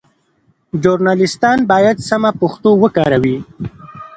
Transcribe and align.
ژورنالیستان 0.81 1.57
باید 1.71 1.97
سمه 2.09 2.31
پښتو 2.39 2.69
وکاروي. 2.83 3.37